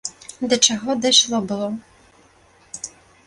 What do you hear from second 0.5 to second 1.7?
Да чаго дайшло было.